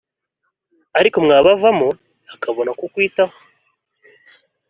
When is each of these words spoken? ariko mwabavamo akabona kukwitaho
ariko 0.99 1.17
mwabavamo 1.25 1.89
akabona 2.33 2.71
kukwitaho 2.79 3.35